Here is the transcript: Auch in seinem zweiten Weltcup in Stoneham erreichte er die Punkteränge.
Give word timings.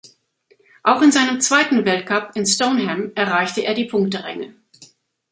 Auch 0.81 1.03
in 1.03 1.11
seinem 1.11 1.41
zweiten 1.41 1.85
Weltcup 1.85 2.31
in 2.33 2.47
Stoneham 2.47 3.11
erreichte 3.13 3.61
er 3.63 3.75
die 3.75 3.85
Punkteränge. 3.85 4.55